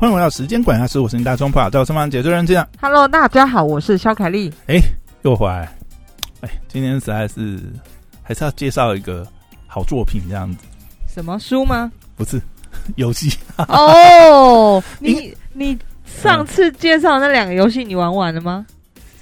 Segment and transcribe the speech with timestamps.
[0.00, 2.64] 欢迎回到时间管家师，我是你大中跑，在我身旁解说人这样。
[2.80, 4.48] Hello，大家好，我是肖凯丽。
[4.68, 4.80] 哎，
[5.22, 5.68] 又回来。
[6.40, 7.58] 哎，今天实在是
[8.22, 9.26] 还是要介绍一个
[9.66, 10.58] 好作品，这样子
[11.12, 11.90] 什么书吗？
[12.14, 12.40] 不是
[12.94, 13.36] 游戏。
[13.56, 18.64] 哦，因 你你上次介绍那两个游戏，你玩完了吗？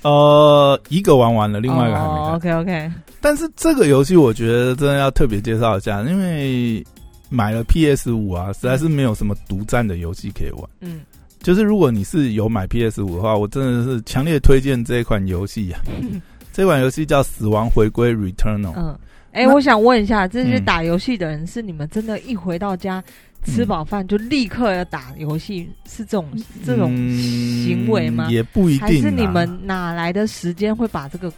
[0.03, 2.35] 呃，一个玩完了，另外一个还没看。
[2.35, 6.85] OK OK，但是这个游戏我觉得真的要特别介绍一下，因为
[7.29, 10.63] 买了 PS 五啊，实在是没有什么独占的游戏可以玩。
[10.81, 11.01] 嗯，
[11.41, 15.81] 就是如果你是有买 PS 五的话，我真的是强烈推荐这一款游戏啊。
[16.53, 18.73] 这款游戏叫《死亡回归 Returnal》。
[18.77, 18.99] 嗯，
[19.33, 23.05] 哎、那我想问一下，这些嗯打游戏的人，是你们真的，一回到家
[23.45, 26.27] 吃饱饭就立刻要打游戏，是这种
[26.65, 28.33] 这种行为吗嗯？
[28.33, 31.31] 也不一定是你们哪来的时间会把这个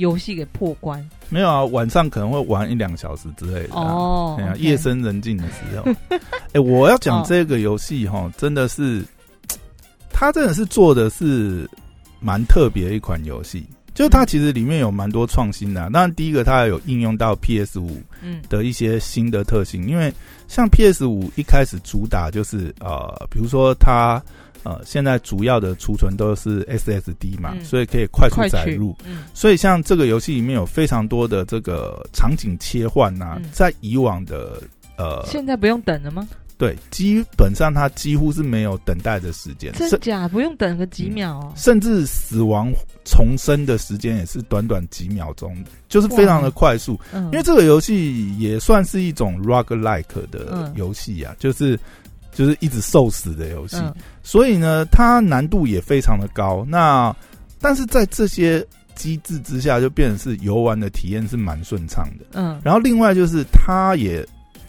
[0.00, 1.08] 游戏给破关？
[1.28, 1.64] 没有啊？
[1.66, 3.82] 晚上可能会玩一两个小时之类的、啊。
[3.82, 5.92] 哦夜深人静的时候。
[6.52, 9.04] 哎、我要讲哦这个游戏哈，真的是，
[10.10, 11.68] 它真的是做的是
[12.18, 13.64] 蛮特别的一款游戏。
[13.92, 20.12] 就它其实里面有蛮多创新的、啊，当然第一个它有应用到 PS 五嗯的一些新的特性，因为
[20.48, 24.22] 像 PS 五一开始主打就是呃，比如说它
[24.62, 28.96] 呃现在主要的储存都是 SSD 嘛，嗯所以可以快速载入。
[29.06, 34.62] 嗯所以像这个游戏里面有非常多的这个场景切换呐、嗯在以往的
[34.96, 36.26] 呃现在不用等了吗？
[36.58, 41.52] 对，基本上它几乎是没有等待的时间，真假不用等个几秒哦？
[41.56, 42.70] 甚至死亡
[43.02, 45.56] 重生的时间也是短短几秒钟，
[45.88, 47.00] 就是非常的快速。
[47.14, 51.80] 嗯，因为这个游戏也算是一种 roguelike 的嗯游戏啊，就是
[52.32, 56.64] 就是一直受死的游戏，嗯所以呢，它难度也非常的高。
[56.68, 57.14] 那
[57.60, 58.64] 但是在这些
[58.94, 62.24] 机制之下，就变成是游玩的体验是蛮顺畅的。
[62.32, 64.26] 嗯然后另外就是它也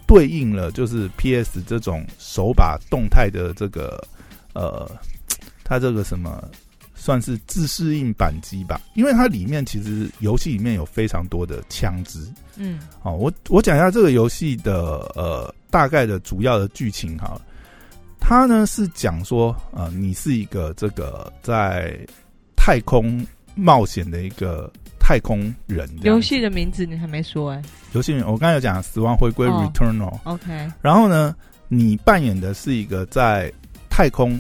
[0.08, 4.03] 对应了就是 PS 这种手把动态的这个
[4.53, 4.90] 呃，
[5.63, 6.44] 它这个什么
[6.96, 12.19] 算是自适应扳机吧，因为它里面其实游戏里面有非常多的枪支。
[12.57, 17.40] 嗯哦，我我讲一下这个游戏的呃大概的主要的剧情哈。
[18.22, 22.00] 它呢是讲说，呃，你是一个这个在
[22.56, 25.90] 太空冒险的一个太空人。
[26.04, 27.62] 游戏的名字你还没说哎、
[27.92, 31.36] 游戏名我刚才有讲《死亡回归哦 Returnal》OK，然后呢，
[31.68, 33.52] 你扮演的是一个在
[33.90, 34.40] 太空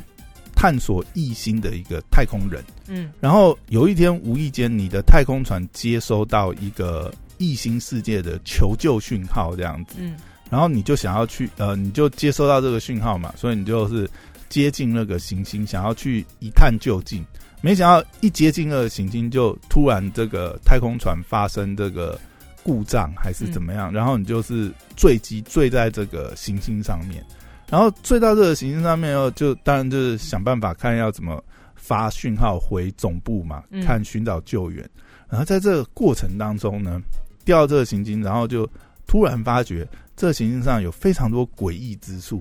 [0.55, 2.63] 探索异星的一个太空人。
[2.87, 9.95] 嗯然后有一天无意间，你的太空船接收到一个异星世界的求救讯号，这样子。
[9.99, 10.15] 嗯
[10.51, 14.07] 然后你就想要去，呃，你就接收到这个讯号嘛，所以你就是
[14.49, 17.25] 接近那个行星，想要去一探究竟。
[17.61, 22.19] 没想到一接近那个行星，就突然这个太空船发生这个
[22.63, 27.23] 故障还是怎么样，然后你就是坠机坠在这个行星上面，
[27.69, 31.41] 然后坠到这个行星上面后，就当然就是想办法看要怎么
[31.75, 34.83] 发讯号回总部嘛，嗯看寻找救援。
[35.29, 37.01] 然后在这个过程当中呢，
[37.45, 38.67] 掉到这个行星，然后就
[39.07, 39.87] 突然发觉
[40.21, 42.39] 这行星上有非常多诡异之处。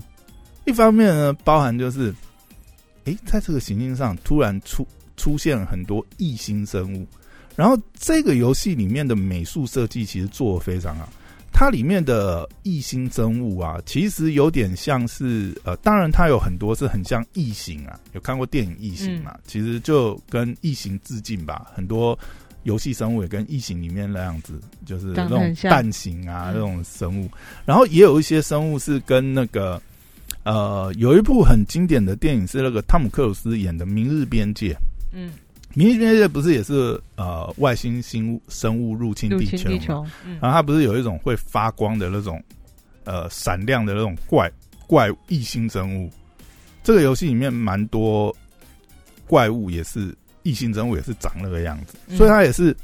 [0.65, 2.13] 一方面呢，包含就是，
[3.05, 4.87] 诶，在这个行星上突然出
[5.17, 7.07] 出现了很多异星生物，
[7.55, 11.09] 然后这个游戏里面的美术设计其实做的非常好。
[11.51, 19.35] 它里面的异星生物啊，其实有点像是呃，当然它有很多是很像异形啊，有看过电影《异形》嘛？
[19.47, 22.17] 其实就跟异形致敬吧，很多
[22.63, 27.29] 游戏生物也跟异形里面那样子，就是那种蛋形啊嗯那种生物。
[27.65, 29.81] 然后也有一些生物是跟那个
[30.43, 34.73] 呃，有一部很经典的电影是那个汤姆克鲁斯演的《明日边界》。
[35.13, 35.29] 嗯，
[35.73, 38.01] 《明日边界》不是也是呃外星
[38.33, 40.05] 物生物入侵地球
[40.39, 42.41] 然后它不是有一种会发光的那种
[43.03, 44.51] 呃闪亮的那种怪
[44.87, 46.09] 怪异星生物？
[46.83, 48.35] 这个游戏里面蛮多
[49.27, 52.17] 怪物也是异性人物，也是长那个样子，嗯。
[52.17, 52.75] 所以他也是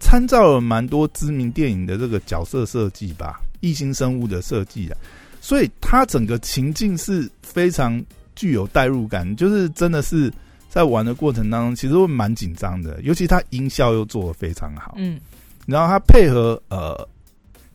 [0.00, 4.98] 参照了蛮多知名电影的这个角色设计吧，异性生物的设计啊，
[5.40, 8.02] 所以他整个情境是非常
[8.34, 10.32] 具有代入感，就是真的是
[10.68, 15.20] 在玩的过程当中，其实会蛮紧张的，尤其他音效又做的非常好，嗯。
[15.66, 17.08] 然后他配合呃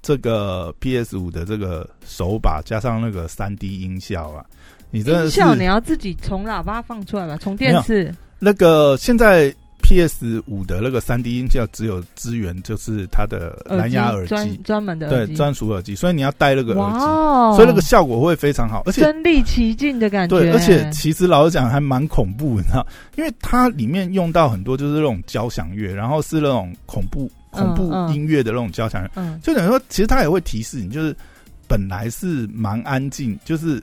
[0.02, 4.46] 这个 PS 五的这个手把加上那个三 D 音效啊，
[4.92, 22.86] 你真的是音效你要自己从喇叭放出来吧，从电视，那个现在 PS 五的那个三 D 音效只有支援就是它的蓝牙耳机，专专门的对专属耳机，所以你要戴那个耳机，哦，所以那个效果会非常好，而且身临其境的感觉，对，而且其实老实讲还蛮恐怖，你知道，
[23.16, 29.40] 因为它里面用到很多就是那种交响乐，然后是那种恐怖恐怖音乐的那种交响乐，嗯。
[29.42, 31.16] 就等于说，其实它也会提示你，就是
[31.66, 33.82] 本来是蛮安静，就是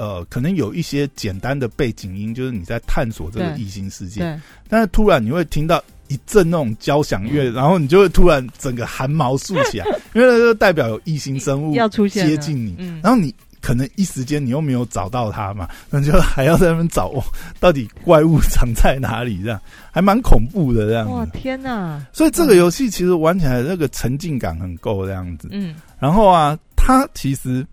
[0.00, 9.84] 呃，可能有一些简单的背景音，就是你在探索这个异星世界，但是突然你会听到一阵那种交响乐，然后你就会突然整个汗毛竖起来，
[10.16, 17.22] 因为那就代表有异星生物要出现接近你，嗯，然后你可能一时间你又没有找到它嘛， 那就还要在那边找、哦、
[17.58, 19.60] 到底怪物藏在哪里，这样。
[19.92, 21.32] 还蛮恐怖的这样哇子。
[21.34, 25.48] 天哪，所以这个游戏其实玩起来那个沉浸感很够这样子。
[25.52, 25.74] 嗯。
[25.98, 27.66] 然后啊，它其实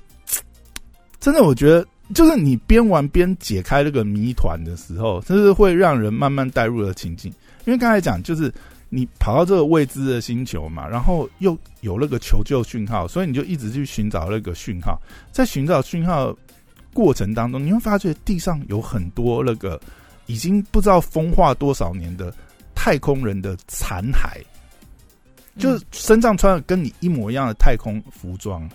[1.22, 1.88] 真的我觉得。
[2.14, 7.32] 就是你边玩边解开那个谜团的时候，就是会让人慢慢带入了情境。
[7.66, 8.54] 因为刚才讲，就是
[8.90, 15.02] 你跑到这个未知的星球嘛，然后又有那个求救讯号，所以你就一直去寻找那个讯号。
[15.32, 16.34] 在寻找讯号
[16.94, 19.80] 过程当中，你会发觉地上有很多那个
[20.28, 22.34] 已经不知道风化多少年的
[22.74, 24.42] 太空人的残骸，
[25.58, 28.68] 就是身上穿的跟你一模一样的太空服装。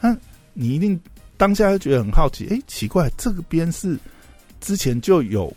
[0.00, 0.16] 那
[0.52, 0.98] 你一定
[1.36, 3.98] 当下就觉得很好奇，哎、奇怪，这个边是
[4.60, 5.54] 之前就有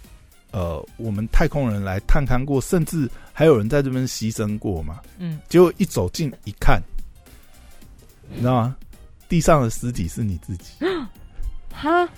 [0.52, 5.00] 呃我们太空人来探勘过，甚至还有人在这边牺牲过嘛？
[5.18, 6.82] 嗯，结果一走近一看，
[8.30, 8.76] 你知道吗？
[9.28, 10.72] 地上的尸体是你自己，
[11.72, 12.10] 哈，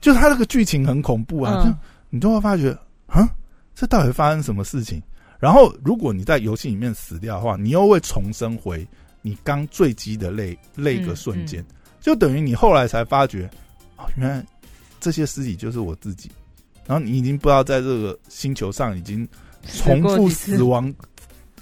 [0.00, 1.62] 就他这个剧情很恐怖啊！
[1.62, 1.78] 就嗯
[2.10, 2.70] 你就会发觉，
[3.06, 3.28] 啊，
[3.74, 5.02] 这到底发生什么事情？
[5.38, 8.86] 然后，如果你在游戏里面死掉的话，你又会重生回
[9.22, 11.75] 你刚坠机的那那个瞬间，嗯
[12.06, 13.50] 就等于你后来才发觉，
[13.96, 14.40] 哦，原来
[15.00, 16.30] 这些尸体就是我自己。
[16.86, 19.26] 然后你已经不知道在这个星球上已经
[19.66, 20.94] 重复死亡。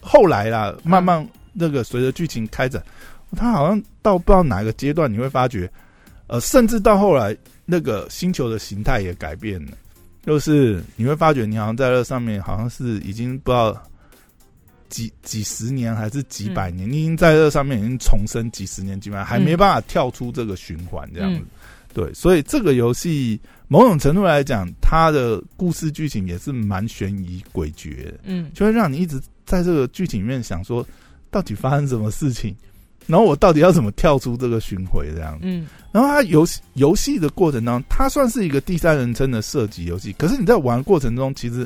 [0.03, 2.85] 后来啦，慢慢那个随着剧情开展，
[3.35, 5.67] 他好像到不知道哪个阶段，你会发觉，
[6.27, 9.73] 呃，甚至到后来那个星球的形态也改变了，
[10.27, 13.75] 就是你会发觉你好像在这上面好像是已经不知道
[14.95, 21.41] 几几十年还是几百年，你已经在这上面已经重生几十年几百年，还没办法跳出这个循环这样子。
[21.41, 21.47] 嗯
[21.93, 28.15] 对，所以这个游戏某种程度来讲，它的故事剧情也是蛮悬疑诡谲的。
[28.25, 30.85] 嗯就会让你一直在这个剧情里面想说，
[31.31, 32.55] 到底发生什么事情，
[33.07, 35.39] 然后我到底要怎么跳出这个巡回这样。
[35.43, 41.65] 嗯然后它游戏游戏的过程当中，它算是一个第三人称的射击游戏，可是你在玩过程中，其实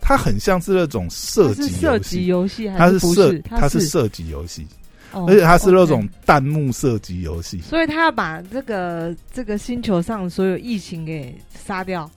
[0.00, 3.42] 它很像是那种射击射击游戏，还是射是？
[3.48, 4.66] 它是是，射击游戏，
[5.12, 7.60] 哦而且它是那种弹幕射击游戏。
[7.60, 12.10] 所以他要把这个这个星球上所有异形给杀掉。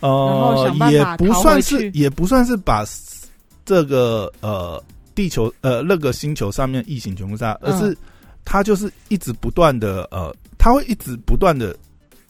[0.00, 2.84] 后呃想办，也不算是也不算是把
[3.66, 4.82] 这个呃
[5.14, 7.98] 地球呃那个星球上面异形全部杀，而嗯是
[8.44, 11.76] 它就是一直不断的呃，它会一直不断的，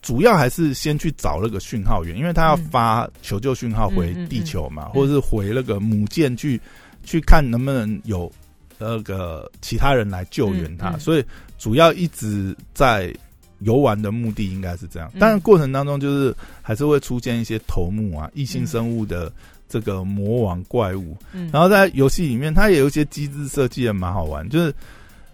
[0.02, 2.64] 主要还是先去找那个讯号源，因为他要嗯。
[2.70, 6.61] 发求救讯号回地球嘛，嗯或者是回那个母舰去
[7.05, 8.31] 去看能不能有
[8.79, 11.25] 那个其他人来救援他，所以
[11.58, 13.14] 主要一直在。
[13.62, 15.19] 游玩的目的应该是这样，嗯。
[15.20, 19.31] 但是过程当中就是还是会出现一些头目啊、异性嗯生物的
[19.69, 24.75] 这个魔王怪物，嗯，然后在游戏里面，它也有一些机制设计的蛮好玩，就是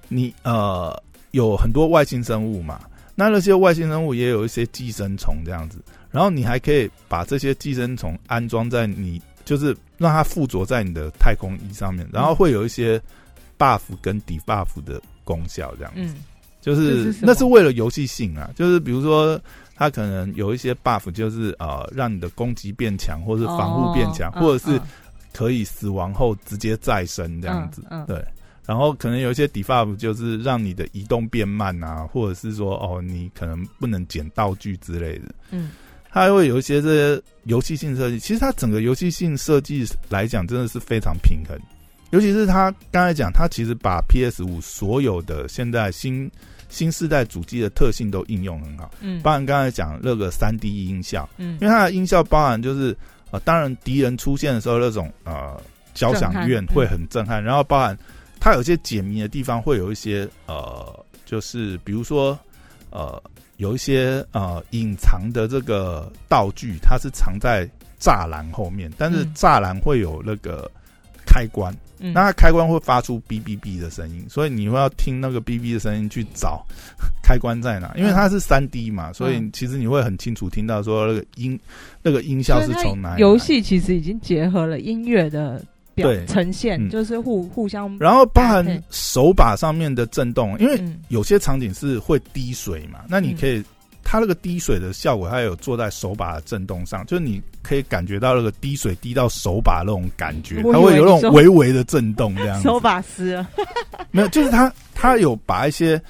[0.08, 2.80] 你呃有很多外星生物嘛，
[3.16, 5.82] 那那些外星生物也有一些寄生虫这样子，
[6.12, 13.02] 然后你还可以把这些寄生虫安装在你，就是让它附着在你的太空衣上面，然后会有一些
[13.58, 16.14] buff 跟 debuff 的功效这样子。
[16.14, 16.14] 嗯。
[16.60, 19.40] 就是是那是为了游戏性啊，就是比如说
[19.76, 24.82] 它可能有一些 buff，就是呃让你的攻击变强，或是防护变强，哦或者是嗯
[25.32, 27.84] 可以死亡后直接再生这样子。
[27.88, 28.06] 嗯嗯。
[28.06, 28.24] 对，
[28.66, 35.34] 然后可能有一些 debuff 就是让你的移动变慢啊，或者是说哦你可能不能捡道具之类的。
[35.50, 35.70] 嗯。
[36.10, 41.58] 它还会有一些这些游戏性设计，其实它整个游戏性设计来讲真的是非常平衡，
[42.10, 46.30] 尤其是它刚才讲，它其实把 PS 五所有的现在新
[46.70, 49.20] 新世代主机的特性都应用很好，嗯。
[49.20, 51.58] 包含刚才讲那个三 D 音效，嗯。
[51.60, 52.96] 因为它的音效包含就是
[53.30, 55.60] 呃，当然敌人出现的时候那种呃
[55.92, 57.98] 交响乐会很震撼，然后包含
[58.46, 62.38] 它有些解谜的地方会有一些呃，就是比如说
[62.90, 63.20] 呃
[63.56, 67.68] 有一些呃隐藏的这个道具，它是藏在
[68.00, 69.34] 栅栏后面，但是嗯。
[69.34, 70.70] 栅栏会有那个
[71.26, 72.12] 开关，嗯。
[72.12, 76.64] 那它开关会发出哔哔哔的声音，所以你会要听那个哔哔的声音去找
[77.24, 81.58] 开关在哪，因为它是三 D 嘛，所以嗯其实你会很清楚听到说那个音
[82.00, 83.22] 那个音效是从哪里。
[83.22, 85.60] 游戏其实已经结合了音乐的
[85.96, 93.64] 表对呈现，嗯就是互互相然后包含手把上面的震动，因为嗯有些场景是会滴水嘛，那你可以。
[94.08, 102.62] 它那个滴水的效果，它有做在手把的震动上，就是你可以感觉到那个滴水滴到手把那种感觉，它会有那种微微的震动这样子。
[102.62, 103.50] 手把湿了，
[104.12, 106.00] 没有，就是它它有把一些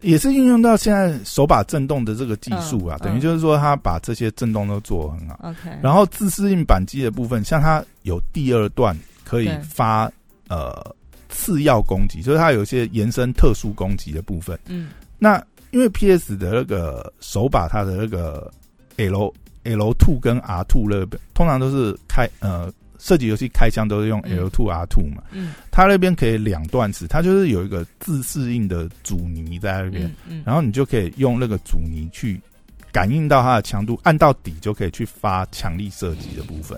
[0.00, 5.38] 也是运用到现在手把震动的这个技术啊，嗯等于就是说它把这些震动都做得很好。
[5.44, 10.10] OK，然后自适应扳机的部分，像它有第二段可以发
[10.48, 10.96] 呃
[11.28, 14.58] 次要攻击，就是它有一些延伸特殊攻击的部分。
[14.66, 14.88] 嗯。
[15.18, 18.50] 那因为 PS 的那个手把，它的那个
[18.96, 19.30] L
[19.64, 24.38] L two 跟 R two 那边，通常都是开呃射击游戏开枪都是用嗯。
[24.38, 25.52] L two R two 嘛，嗯。
[25.70, 32.40] 它那边可以两段式，它就是有一个自适应的阻尼在那边，嗯嗯，然后你就可以用那个阻尼去
[32.98, 36.76] 感应到它的强度，按到底就可以去发强力射击的部分。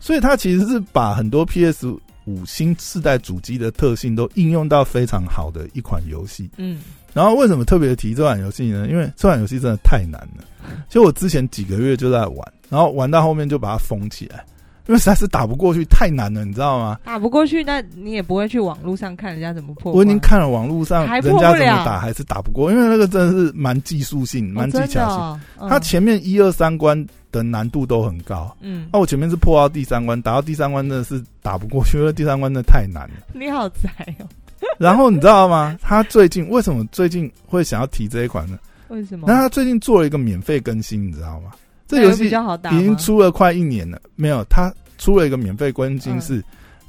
[0.00, 6.48] 所以它其实是把很多 PS 五新世代主机的特性都应用到非常好的一款游戏。
[6.56, 6.80] 嗯
[7.12, 8.88] 然后为什么特别提这款游戏呢？
[8.88, 10.44] 因为这款游戏真的太难了。
[10.88, 14.42] 其实我之前几个月就在玩，然后玩到后面就把它封起来，
[14.86, 16.98] 因为实在是打不过去，太难了，你知道吗？
[17.04, 19.92] 打不过去，那你也不会去网络上看人家怎么破。
[19.92, 25.18] 我已经看了网络上还人家怎么打，还是打不过，因为那个真的是蛮技术性、哦蛮技巧性。
[25.18, 33.26] 哦嗯它前面一二三关的难度都很高，嗯，那、我前面是破到第三关，打到第三关真的是打不过去，因为第三关真的太难了。
[33.32, 34.26] 你好宅哦，
[34.78, 35.78] 然后你知道吗？
[35.80, 38.58] 他最近为什么最近会想要提这一款呢？
[38.88, 39.26] 为什么？
[39.28, 41.52] 那他最近做了一个免费更新，你知道吗？
[41.90, 46.44] 这游戏较好打已经出了快一年了，没有，它出了一个免费更新嗯是，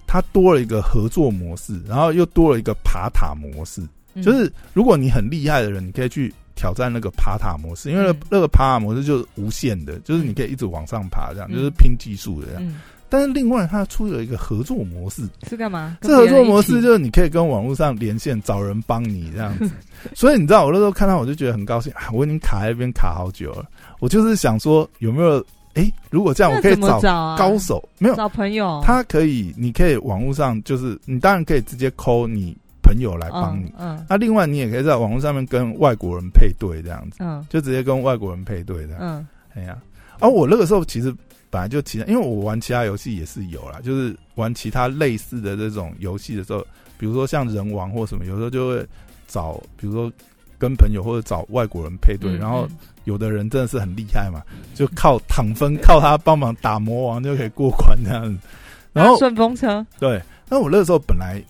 [0.06, 3.82] 它多了一个合作模式，然后又多了一个爬塔模式。
[4.14, 12.64] 嗯就是如果你很厉害的人，你可以去挑战那个爬塔模式，因为那个爬塔模式就是无限的，就是你可以一直往上爬，这样嗯就是拼技术的这样。
[12.64, 12.80] 嗯
[13.12, 15.98] 但是另外它出了一个合作模式，是干嘛？
[16.00, 19.70] 这合作模式就就是你可以跟网络上连线，找人帮你这样子。
[20.16, 22.08] 所以你知道，我那时候看到我就觉得很高兴啊！
[22.14, 23.66] 我已经卡在那边卡好久了，
[24.02, 25.44] 我就是想说有没有
[25.76, 27.00] 哎，如果这样我可以找
[27.38, 33.68] 高手，没有找朋友，他可以，你可以网络上就是你当然可以直接抠你朋友来帮你。
[33.78, 38.98] 嗯嗯那另外你也可以在网络上面跟外国人配对这样子，嗯就直接跟外国人配对这样。
[39.00, 39.78] 嗯哎呀，
[40.20, 41.14] 而、我那个时候其实
[41.50, 46.66] 本来就其他，因为我玩其他游戏也是有啦，就是玩其他类似的这种游戏的时候，
[46.98, 48.86] 比如说像人王或什么，有时候就会
[49.28, 50.12] 找，比如说
[50.62, 54.44] 跟朋友或者找外国人配对，嗯然后嗯有的人真的是很厉害嘛，
[54.76, 58.48] 就靠躺分，靠他帮忙打魔王就可以过关这样子。
[58.94, 61.42] 然后顺风车，对，那我那个时候本来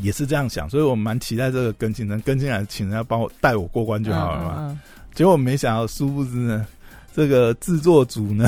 [0.00, 4.54] 也是这样想，所以我蛮期待这个更新，能更新来请人家帮我带我过关就好了嘛。
[4.60, 4.80] 嗯
[5.14, 6.66] 结果没想到，殊不知呢，
[7.14, 8.46] 这个制作组呢，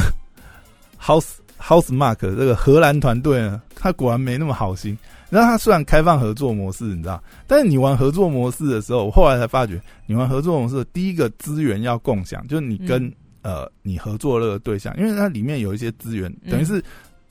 [1.00, 4.96] House House Mark 这个荷兰团队呢，他果然没那么好心。
[5.30, 16.82] 然后他虽然开放合作模式，你知道，但是你玩合作模式的时候，我后来才发觉，你玩合作模式，第一个资源要共享，就是你跟、嗯呃你合作的那个对象，因为它里面有一些资源，嗯等于是、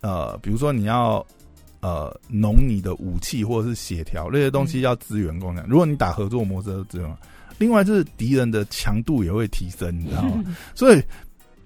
[0.02, 1.24] 呃，比如说你要
[1.82, 5.66] 呃农你的武器或者是血条那些东西要资源共享。
[5.68, 7.18] 如果你打合作模式的资源，
[7.60, 10.24] 另外就是敌人的强度也会提升，你知道
[10.74, 11.04] 所以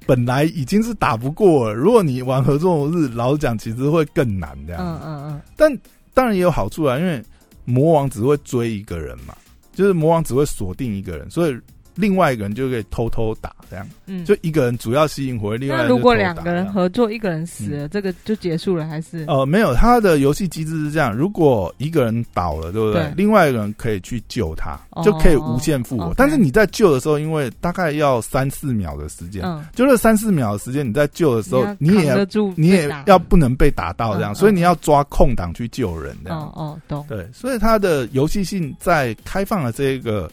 [0.08, 4.82] 本来已经是打不过了，如果你玩合作模式，老实讲其实会更难这样。
[4.84, 5.72] 嗯嗯嗯但
[6.14, 7.24] 当然也有好处啊，因为
[7.66, 9.36] 魔王只会追一个人嘛，
[9.74, 11.58] 就是魔王只会锁定一个人，所以
[11.96, 13.88] 另外一个人就可以偷偷打这样。
[14.06, 19.26] 嗯，就一个人主要吸引回，另外如果两个人合作，一个人死了，这个就结束了还是？
[19.28, 23.04] 呃，没有，他的游戏机制是这样：如果一个人倒了，对不对？
[23.04, 26.14] 对另外一个人可以去救他，哦就可以无限复活。
[26.16, 36.40] 但是你在救的时候，因为大概要三四秒的时间，嗯，就这三四秒的时间，你在救的时候，你也扛得住你也要不能被打到这样，嗯所以你要抓空档去救人这样。
[36.42, 40.30] 哦哦懂，对，所以他的游戏性在开放了这个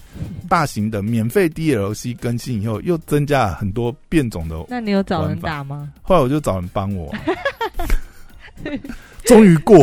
[0.48, 4.56] 大型的免费 DLC 更新以后，又增加了很多变种的。
[4.68, 5.92] 那你有找人打吗？
[6.02, 7.12] 后来我就找人帮我，
[9.26, 9.76] 终于过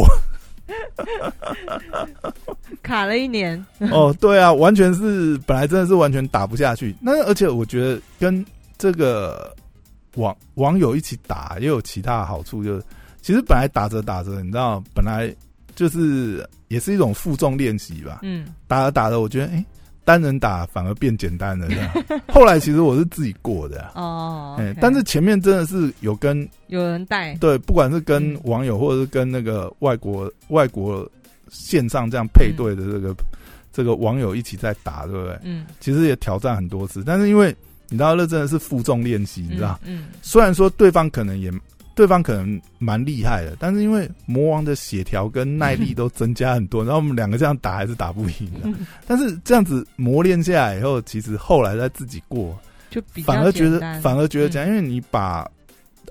[2.81, 6.95] 卡了一年，哦，对啊，完全是本来真的是完全打不下去。
[7.01, 8.43] 那而且我觉得跟
[8.77, 9.53] 这个
[10.15, 12.83] 网网友一起打也有其他的好处，就是
[13.21, 15.33] 其实本来打着打着，你知道，本来
[15.75, 18.19] 就是也是一种负重练习吧。
[18.21, 19.65] 嗯打着打着，我觉得哎、诶
[20.05, 21.91] 单人打反而变简单了这样。
[22.31, 31.05] 后来其实我是自己过的、啊，哦，哎、但是前面真的是有跟有人带，对，不管是跟嗯网友或者是跟那个外国外国
[31.49, 33.15] 线上这样配对的这个、
[33.73, 35.37] 这个网友一起在打，对不对？
[35.43, 37.53] 嗯，其实也挑战很多次，但是因为
[37.89, 41.51] 你知道，那真的是负重练习，你知道，嗯，虽然说对方可能也
[41.95, 48.61] 对方可能蛮厉害的，但是因为魔王的血条跟耐力都增加很多，然后我们两个这样打还是打不赢的。
[48.65, 48.85] 嗯。
[49.07, 52.59] 但是这样子磨练下来以后，其实后来再自己过，
[52.89, 54.51] 就反而觉得反而觉得嗯。
[54.51, 55.49] 这样，因为你把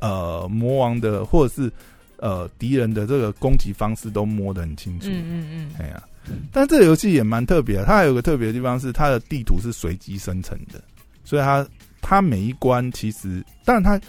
[0.00, 1.70] 呃魔王的或者是
[2.16, 5.08] 呃敌人的这个攻击方式都摸得很清楚。
[5.10, 6.02] 嗯嗯嗯，哎呀，
[6.50, 10.82] 但这个游戏也蛮特别的，它还有个特别的地方是它的地图是随机生成的，
[11.24, 11.66] 所以它
[12.00, 14.00] 它每一关其实，当然它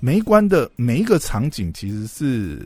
[0.00, 2.58] 每一关的每一个场景其实是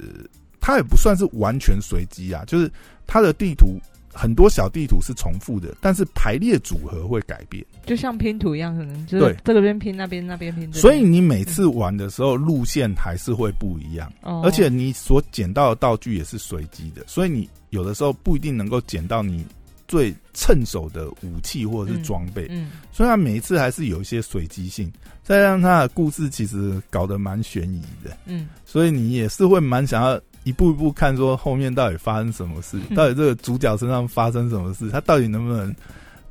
[0.61, 2.71] 它也不算是完全随机啊，就是
[3.07, 3.79] 它的地图
[4.13, 7.65] 很多小地图是重复的，但是排列组合会改变。
[7.85, 9.37] 就像拼图一样，可能就是对。
[9.45, 10.73] 这个边拼那边，那边拼。
[10.73, 19.45] 所以你每次玩的时候路线还是会不一样，哦，而且你所捡到的道具也是随机的，所以你有的时候不一定能够捡到你
[19.87, 22.71] 最趁手的武器或者是装备，嗯。
[22.93, 28.49] 所以它每一次还是有一些随机性，再让他的故事其实搞得蛮悬疑的，嗯。
[28.65, 35.75] 所以你也是会蛮想要一步一步看说后面到底发生什么事，到底这个主角身上发生什么事，他到底能不能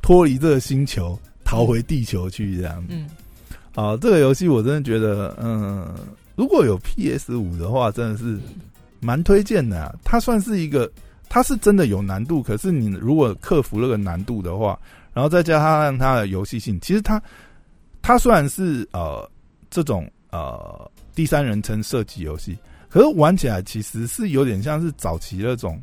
[0.01, 2.81] 脱离这个星球逃回地球去这样。
[2.88, 2.88] 子。
[2.89, 3.10] 嗯。
[3.75, 5.95] 好，这个游戏我真的觉得，嗯，
[6.36, 8.39] 如果有 PS 五的话，真的是
[9.00, 9.95] 蛮推荐的、啊。
[10.03, 10.88] 它算是一个，
[11.33, 14.79] 它是真的有难度，可是你如果克服那个难度的话，
[15.15, 17.19] 然后再加上它的游戏性，其实它
[18.03, 19.27] 它虽然是呃
[19.71, 22.55] 这种呃第三人称射击游戏，
[22.87, 25.81] 可是玩起来其实是有点像是早期那种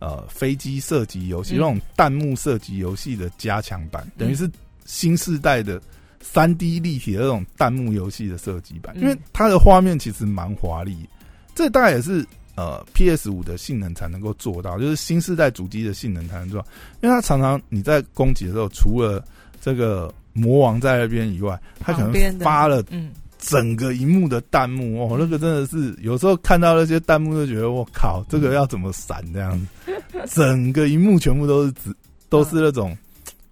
[0.00, 1.58] 呃飞机射击游戏、嗯。
[1.58, 4.50] 那种弹幕射击游戏的加强版，等于是
[4.86, 5.80] 新世代的
[6.20, 9.02] 三 D 立体的那种弹幕游戏的射击版，嗯。
[9.02, 11.08] 因为它的画面其实蛮华丽，
[11.54, 12.26] 这大概也是
[12.60, 16.66] 呃 PS 五的性能才能够做到，就是新世代主机的性能才能做到，
[17.00, 19.24] 因为它常常你在攻击的时候，除了
[19.60, 23.10] 这个魔王在那边以外，它可能发了嗯。
[23.42, 29.90] 整个荧幕的弹幕哦，那个真的是有时候看到那些弹幕就觉得我靠，这个要怎么闪这样子，
[30.28, 31.96] 整个荧幕全部都是子，
[32.28, 32.94] 都是那种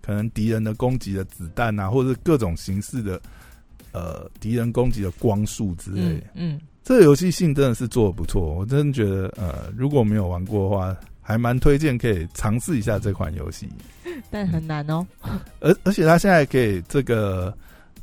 [0.03, 3.19] 可能敌人的攻击的子弹啊，或者是各种形式的
[3.93, 6.27] 呃敌人攻击的光束之类的。
[6.35, 13.69] 嗯嗯这个游戏性真的是做的不错，我真的觉得呃，如果没有玩过的话，还蛮推荐可以尝试一下这款游戏。
[14.31, 15.07] 但很难哦。
[15.61, 17.53] 而而且他现在可以这个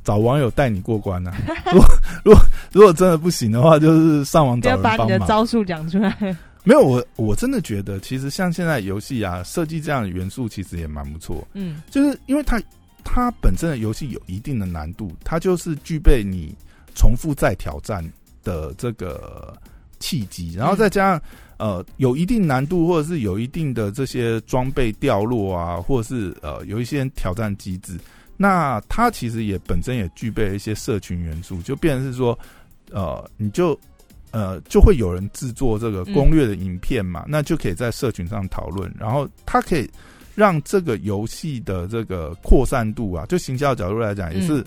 [0.03, 1.31] 找网友带你过关呢、
[1.65, 1.73] 啊。
[1.73, 1.87] 如果
[2.23, 2.41] 如果
[2.73, 5.07] 如果真的不行的话，就是上网找人帮忙。
[5.07, 6.37] 把你的招数讲出来。
[6.63, 11.43] 没有我我真的觉得，其实像现在游戏啊，设计这样的元素其实也蛮不错。
[11.55, 12.61] 嗯就是因为它
[13.03, 16.55] 它本身的游戏有一定的难度，它就是具备你
[16.93, 18.07] 重复再挑战
[18.45, 19.53] 的这个
[19.99, 21.21] 契机，然后再加上。
[21.57, 27.97] 呃，有一定难度，或者是有一定的这些装备掉落啊，或者是呃有一些挑战机制，
[28.35, 32.37] 那它其实也本身也具备了一些社群元素，就变成是说，
[32.91, 33.79] 呃，你就
[34.31, 39.89] 呃就会有人制作这个攻略的影片嘛，那就可以在社群上讨论，然后它可以
[40.35, 44.61] 让这个游戏的这个扩散度啊，就行销角度来讲，也是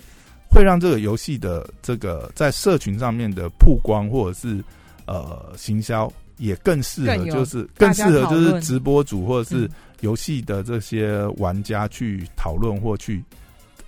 [0.50, 4.62] 会让这个游戏的这个在社群上面的曝光或者是
[5.06, 6.12] 呃行销。
[6.40, 9.70] 也更适合，就是更适合，就是直播主或者是嗯
[10.02, 13.20] 游戏的这些玩家去讨论或去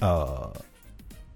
[0.00, 0.52] 呃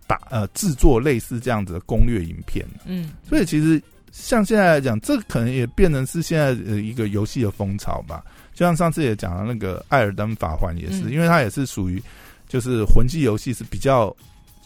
[0.09, 2.67] 打呃制作类似这样子的攻略影片。
[2.85, 8.25] 嗯，所以其实像现在来讲，这可能也变成是现在的一个游戏的风潮吧。
[8.53, 12.03] 就像上次也讲了那个《艾尔登法环》也是，嗯因为它也是属于
[12.49, 14.13] 就是魂系游戏是比较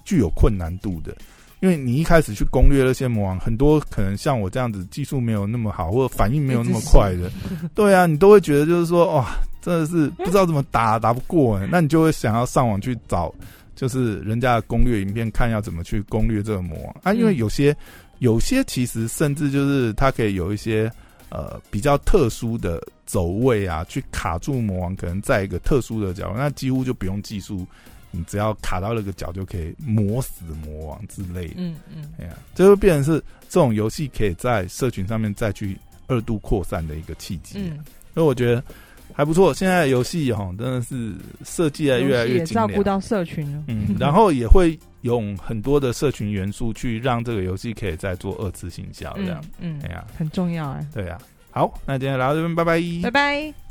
[0.09, 1.15] 具有困难度的。
[1.61, 7.29] 因为你一开始去攻略那些魔王，很多可能像我这样子技术没有那么好，或者反应没有那么快的，
[7.75, 13.35] 对啊，你都会觉得就是说，哇，真的是不知道怎么打，打不过，那你就会想要上网去找，
[13.75, 17.13] 就是人家的攻略影片，看要怎么去攻略这个魔王啊。
[17.13, 17.77] 因为有些
[18.21, 20.89] 有些其实甚至就是它可以有一些
[21.29, 27.67] 呃比较特殊的走位啊，去卡住魔王，可能在一个特殊的角落，那几乎就不用技术。
[28.11, 37.59] 你只要卡到那个角就可以磨死魔王之类的，嗯嗯，哎呀，这就变成是这种游戏可以在社群上面再去二度扩散的一个契机。
[37.59, 38.63] 嗯，所以我觉得
[39.13, 39.53] 还不错。
[39.53, 41.13] 现在的游戏哈真的是
[41.45, 43.63] 设计的越来越精，照顾到社群了。
[43.69, 50.87] 嗯， 然后也会用很多的社群元素去让这个游戏可以再做二次行销，这样，嗯，嗯哎呀，很重要哎。
[50.95, 51.19] 对呀。
[51.51, 53.68] 好，那今天聊到这边，拜拜，拜拜。